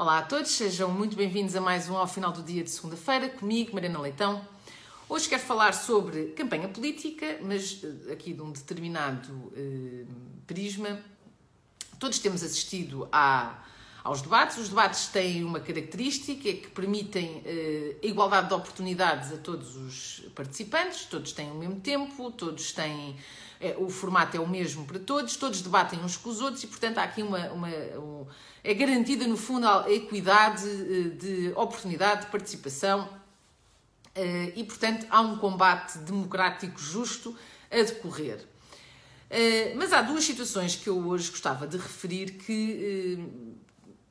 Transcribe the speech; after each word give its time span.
Olá 0.00 0.20
a 0.20 0.22
todos, 0.22 0.52
sejam 0.52 0.90
muito 0.90 1.14
bem-vindos 1.14 1.54
a 1.54 1.60
mais 1.60 1.90
um 1.90 1.94
ao 1.94 2.06
final 2.06 2.32
do 2.32 2.42
dia 2.42 2.64
de 2.64 2.70
segunda-feira, 2.70 3.28
comigo, 3.28 3.74
Mariana 3.74 4.00
Leitão. 4.00 4.42
Hoje 5.06 5.28
quero 5.28 5.42
falar 5.42 5.74
sobre 5.74 6.28
campanha 6.28 6.68
política, 6.68 7.38
mas 7.42 7.84
eh, 7.84 8.14
aqui 8.14 8.32
de 8.32 8.40
um 8.40 8.50
determinado 8.50 9.52
eh, 9.54 10.06
prisma. 10.46 10.98
Todos 11.98 12.18
temos 12.18 12.42
assistido 12.42 13.06
a, 13.12 13.62
aos 14.02 14.22
debates. 14.22 14.56
Os 14.58 14.68
debates 14.68 15.06
têm 15.08 15.44
uma 15.44 15.60
característica 15.60 16.48
é 16.48 16.54
que 16.54 16.68
permitem 16.68 17.42
eh, 17.44 17.96
igualdade 18.02 18.48
de 18.48 18.54
oportunidades 18.54 19.32
a 19.32 19.36
todos 19.36 19.76
os 19.76 20.24
participantes, 20.34 21.04
todos 21.04 21.32
têm 21.32 21.50
o 21.50 21.54
mesmo 21.54 21.80
tempo, 21.80 22.30
todos 22.30 22.72
têm. 22.72 23.16
Eh, 23.60 23.76
o 23.78 23.90
formato 23.90 24.36
é 24.36 24.40
o 24.40 24.48
mesmo 24.48 24.86
para 24.86 24.98
todos, 24.98 25.36
todos 25.36 25.60
debatem 25.60 25.98
uns 26.00 26.16
com 26.16 26.30
os 26.30 26.40
outros 26.40 26.64
e, 26.64 26.66
portanto, 26.66 26.98
há 26.98 27.02
aqui 27.04 27.22
uma. 27.22 27.50
uma 27.50 27.68
um, 27.68 28.26
é 28.62 28.74
garantida, 28.74 29.26
no 29.26 29.36
fundo, 29.36 29.66
a 29.66 29.90
equidade 29.90 30.66
eh, 30.66 31.08
de 31.10 31.52
oportunidade 31.54 32.22
de 32.22 32.26
participação 32.30 33.08
eh, 34.14 34.52
e, 34.56 34.64
portanto, 34.64 35.06
há 35.10 35.20
um 35.20 35.36
combate 35.38 35.98
democrático 35.98 36.78
justo 36.78 37.36
a 37.70 37.76
decorrer. 37.76 38.46
Mas 39.76 39.92
há 39.92 40.02
duas 40.02 40.24
situações 40.24 40.74
que 40.74 40.88
eu 40.88 41.06
hoje 41.06 41.30
gostava 41.30 41.64
de 41.64 41.76
referir 41.76 42.32
que 42.32 43.24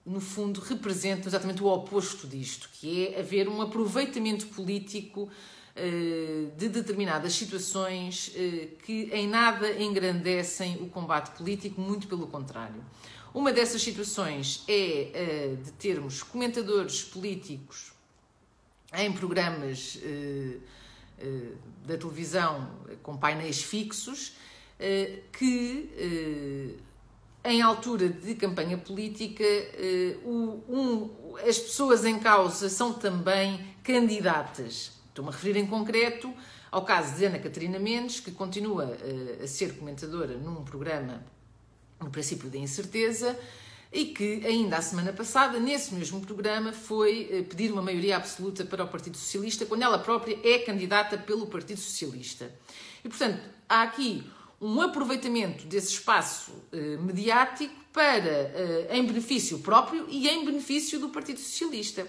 no 0.09 0.19
fundo, 0.19 0.59
representam 0.59 1.27
exatamente 1.27 1.61
o 1.61 1.67
oposto 1.67 2.27
disto, 2.27 2.67
que 2.73 3.07
é 3.07 3.19
haver 3.19 3.47
um 3.47 3.61
aproveitamento 3.61 4.47
político 4.47 5.29
de 6.57 6.67
determinadas 6.67 7.33
situações 7.33 8.33
que 8.83 9.09
em 9.13 9.27
nada 9.27 9.71
engrandecem 9.81 10.77
o 10.81 10.87
combate 10.87 11.37
político, 11.37 11.79
muito 11.79 12.07
pelo 12.07 12.27
contrário. 12.27 12.83
Uma 13.33 13.53
dessas 13.53 13.81
situações 13.81 14.63
é 14.67 15.55
de 15.63 15.71
termos 15.73 16.23
comentadores 16.23 17.03
políticos 17.03 17.93
em 18.97 19.13
programas 19.13 19.99
da 21.85 21.95
televisão 21.95 22.71
com 23.03 23.15
painéis 23.15 23.61
fixos 23.61 24.33
que 25.31 26.77
em 27.49 27.61
altura 27.61 28.09
de 28.09 28.35
campanha 28.35 28.77
política, 28.77 29.43
o, 30.23 30.63
um, 30.69 31.35
as 31.47 31.57
pessoas 31.57 32.05
em 32.05 32.19
causa 32.19 32.69
são 32.69 32.93
também 32.93 33.59
candidatas. 33.83 34.91
Estou-me 35.07 35.29
a 35.29 35.33
referir 35.33 35.59
em 35.59 35.65
concreto 35.65 36.31
ao 36.71 36.85
caso 36.85 37.15
de 37.15 37.25
Ana 37.25 37.39
Catarina 37.39 37.79
Mendes, 37.79 38.19
que 38.19 38.31
continua 38.31 38.95
a 39.43 39.47
ser 39.47 39.75
comentadora 39.75 40.37
num 40.37 40.63
programa 40.63 41.23
no 41.99 42.09
princípio 42.09 42.49
da 42.49 42.57
incerteza 42.57 43.37
e 43.91 44.05
que 44.05 44.45
ainda 44.45 44.77
a 44.77 44.81
semana 44.81 45.11
passada, 45.11 45.59
nesse 45.59 45.95
mesmo 45.95 46.21
programa, 46.21 46.71
foi 46.71 47.45
pedir 47.49 47.71
uma 47.71 47.81
maioria 47.81 48.17
absoluta 48.17 48.63
para 48.63 48.83
o 48.83 48.87
Partido 48.87 49.17
Socialista, 49.17 49.65
quando 49.65 49.81
ela 49.81 49.97
própria 49.97 50.37
é 50.43 50.59
candidata 50.59 51.17
pelo 51.17 51.47
Partido 51.47 51.79
Socialista. 51.79 52.51
E, 53.03 53.09
portanto, 53.09 53.41
há 53.67 53.81
aqui 53.81 54.23
um 54.61 54.81
aproveitamento 54.81 55.65
desse 55.65 55.93
espaço 55.93 56.51
eh, 56.71 56.97
mediático 56.97 57.73
para, 57.93 58.29
eh, 58.29 58.89
em 58.91 59.05
benefício 59.05 59.59
próprio 59.59 60.05
e 60.09 60.27
em 60.27 60.45
benefício 60.45 60.99
do 60.99 61.09
Partido 61.09 61.39
Socialista. 61.39 62.05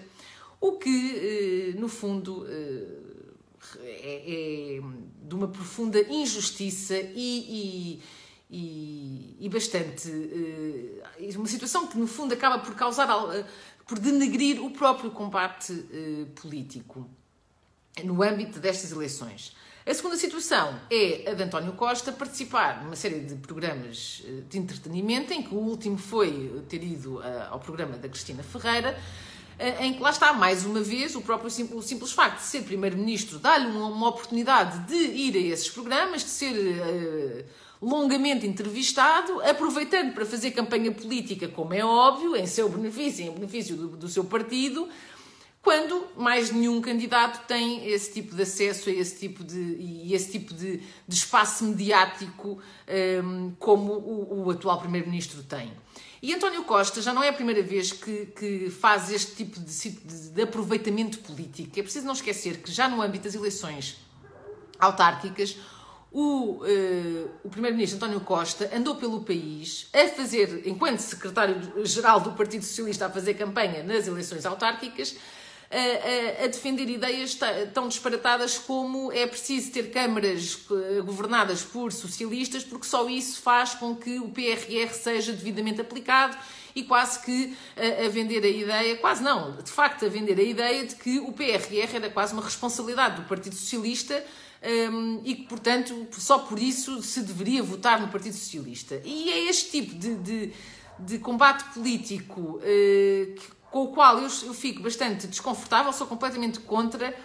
O 0.59 0.73
que, 0.73 1.71
eh, 1.73 1.79
no 1.79 1.87
fundo, 1.87 2.45
é, 3.79 4.77
é, 4.77 4.81
de 5.23 5.35
uma 5.35 5.47
profunda 5.47 5.99
injustiça 6.01 6.97
e, 6.97 7.99
e, 7.99 8.01
e, 8.49 9.37
e 9.39 9.49
bastante. 9.49 10.11
uma 11.37 11.47
situação 11.47 11.87
que, 11.87 11.97
no 11.97 12.07
fundo, 12.07 12.33
acaba 12.33 12.59
por 12.59 12.75
causar. 12.75 13.07
por 13.87 13.97
denegrir 13.97 14.63
o 14.63 14.71
próprio 14.71 15.11
combate 15.11 15.73
político 16.35 17.09
no 18.03 18.23
âmbito 18.23 18.59
destas 18.59 18.91
eleições. 18.91 19.55
A 19.85 19.93
segunda 19.93 20.15
situação 20.15 20.79
é 20.91 21.29
a 21.31 21.33
de 21.33 21.43
António 21.43 21.73
Costa 21.73 22.11
participar 22.11 22.83
numa 22.83 22.95
série 22.95 23.21
de 23.21 23.35
programas 23.35 24.21
eh, 24.27 24.41
de 24.47 24.59
entretenimento, 24.59 25.33
em 25.33 25.41
que 25.41 25.55
o 25.55 25.57
último 25.57 25.97
foi 25.97 26.63
ter 26.69 26.83
ido 26.83 27.21
eh, 27.23 27.47
ao 27.49 27.59
programa 27.59 27.97
da 27.97 28.07
Cristina 28.07 28.43
Ferreira, 28.43 28.95
eh, 29.57 29.85
em 29.85 29.93
que 29.93 29.99
lá 29.99 30.11
está, 30.11 30.33
mais 30.33 30.65
uma 30.65 30.81
vez, 30.81 31.15
o 31.15 31.21
próprio 31.21 31.47
o 31.47 31.81
simples 31.81 32.11
facto 32.11 32.37
de 32.37 32.43
ser 32.43 32.61
Primeiro-Ministro 32.61 33.39
dá-lhe 33.39 33.65
uma, 33.65 33.87
uma, 33.87 34.09
oportunidade 34.09 34.87
de 34.87 34.95
ir 34.95 35.35
a 35.35 35.53
esses 35.53 35.69
programas, 35.69 36.23
de 36.23 36.29
ser 36.29 36.53
uh, 36.53 37.45
longamente 37.81 38.45
entrevistado, 38.45 39.41
aproveitando 39.41 40.13
para 40.13 40.25
fazer 40.25 40.51
campanha 40.51 40.91
política, 40.91 41.47
como 41.47 41.73
é 41.73 41.83
óbvio, 41.83 42.35
em 42.35 42.45
seu 42.45 42.69
benefício, 42.69 43.25
em 43.25 43.31
benefício 43.31 43.75
do, 43.75 43.87
do 43.89 44.07
seu 44.07 44.23
partido, 44.23 44.87
quando 45.61 46.07
mais 46.17 46.51
nenhum 46.51 46.81
candidato 46.81 47.45
tem 47.45 47.87
esse 47.87 48.11
tipo 48.13 48.35
de 48.35 48.41
acesso 48.41 48.89
a 48.89 48.91
esse 48.91 49.19
tipo 49.19 49.43
de, 49.43 49.59
e 49.59 50.13
esse 50.13 50.31
tipo 50.31 50.53
de, 50.53 50.77
de 51.07 51.15
espaço 51.15 51.63
mediático 51.65 52.59
um, 53.23 53.51
como 53.59 53.93
o, 53.93 54.45
o 54.45 54.51
atual 54.51 54.79
Primeiro-Ministro 54.79 55.43
tem. 55.43 55.71
E 56.21 56.33
António 56.33 56.63
Costa 56.63 57.01
já 57.01 57.13
não 57.13 57.23
é 57.23 57.29
a 57.29 57.33
primeira 57.33 57.63
vez 57.63 57.91
que, 57.91 58.27
que 58.27 58.69
faz 58.69 59.11
este 59.11 59.35
tipo 59.35 59.59
de, 59.59 59.89
de, 60.29 60.41
aproveitamento 60.41 61.19
político. 61.19 61.79
É 61.79 61.81
preciso 61.81 62.05
não 62.05 62.13
esquecer 62.13 62.57
que 62.57 62.71
já 62.71 62.87
no 62.87 63.01
âmbito 63.01 63.23
das 63.23 63.33
eleições 63.33 63.97
autárquicas, 64.79 65.57
o, 66.11 66.63
uh, 66.63 67.29
o 67.43 67.49
Primeiro-Ministro 67.49 67.97
António 67.97 68.19
Costa 68.21 68.69
andou 68.75 68.95
pelo 68.95 69.23
país 69.23 69.87
a 69.93 70.07
fazer, 70.09 70.63
enquanto 70.67 70.99
secretário-geral 70.99 72.19
do 72.19 72.33
Partido 72.33 72.65
Socialista, 72.65 73.05
a 73.07 73.09
fazer 73.09 73.35
campanha 73.35 73.81
nas 73.81 74.07
eleições 74.07 74.45
autárquicas, 74.45 75.15
a, 75.71 76.43
a, 76.43 76.47
defender 76.47 76.89
ideias 76.89 77.37
tão 77.73 77.87
disparatadas 77.87 78.57
como 78.57 79.11
é 79.11 79.25
preciso 79.25 79.71
ter 79.71 79.89
câmaras 79.89 80.59
eh, 80.69 81.01
governadas 81.01 81.63
por 81.63 81.93
socialistas, 81.93 82.63
porque 82.63 82.85
só 82.85 83.07
isso 83.09 83.41
faz 83.41 83.73
com 83.73 83.95
que 83.95 84.19
o 84.19 84.29
PRR 84.29 84.93
seja 84.93 85.31
devidamente 85.31 85.79
aplicado 85.79 86.37
e 86.75 86.83
quase 86.83 87.19
que 87.21 87.57
a, 87.77 88.05
a, 88.05 88.09
vender 88.09 88.43
a 88.43 88.49
ideia, 88.49 88.97
quase 88.97 89.23
não, 89.23 89.55
de 89.55 89.71
facto 89.71 90.05
a 90.05 90.09
vender 90.09 90.37
a 90.39 90.43
ideia 90.43 90.85
de 90.85 90.95
que 90.95 91.19
o 91.19 91.31
PRR 91.31 91.95
era 91.95 92.09
quase 92.09 92.33
uma 92.33 92.43
responsabilidade 92.43 93.21
do 93.21 93.27
Partido 93.27 93.55
Socialista 93.55 94.23
um, 94.91 95.21
e 95.23 95.35
que, 95.35 95.43
portanto, 95.43 96.07
só 96.11 96.39
por 96.39 96.59
isso 96.59 97.01
se 97.01 97.21
deveria 97.21 97.63
votar 97.63 97.99
no 97.99 98.09
Partido 98.09 98.35
Socialista. 98.35 99.01
E 99.03 99.31
é 99.31 99.49
este 99.49 99.71
tipo 99.71 99.95
de, 99.95 100.15
de, 100.15 100.53
de 101.05 101.19
combate 101.19 101.73
político 101.73 102.59
que 102.61 103.61
com 103.71 103.85
o 103.85 103.87
qual 103.87 104.17
eu, 104.17 104.29
eu 104.43 104.53
fico 104.53 104.83
bastante 104.83 105.25
desconfortável, 105.25 105.91
sou 105.93 106.05
completamente 106.05 106.59
contra 106.59 107.17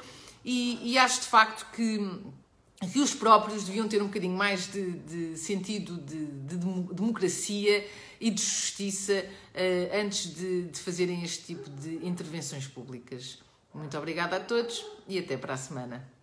e, 0.45 0.93
e 0.93 0.97
acho 0.97 1.23
de 1.23 1.27
facto 1.27 1.67
que, 1.73 1.99
que 2.93 3.01
os 3.01 3.13
próprios 3.13 3.65
deviam 3.65 3.89
ter 3.89 4.01
um 4.01 4.07
bocadinho 4.07 4.37
mais 4.37 4.71
de, 4.71 4.93
de 4.93 5.37
sentido 5.37 5.99
de, 5.99 6.25
de, 6.25 6.57
democracia 6.95 7.85
e 8.21 8.31
de 8.31 8.41
justiça 8.41 9.27
uh, 9.55 10.01
antes 10.01 10.33
de, 10.33 10.69
de 10.69 10.79
fazerem 10.79 11.25
este 11.25 11.47
tipo 11.47 11.69
de 11.69 12.07
intervenções 12.07 12.69
públicas. 12.69 13.41
Muito 13.75 13.99
obrigada 13.99 14.37
a 14.37 14.41
todos 14.41 14.87
e 15.09 15.19
até 15.19 15.37
para 15.37 15.55
a 15.55 15.57
semana. 15.57 16.16